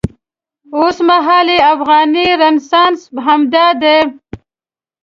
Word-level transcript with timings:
اوسمهالی 0.79 1.57
افغاني 1.73 2.25
رنسانس 2.41 3.01
همدا 3.25 3.67
دی. 3.81 3.97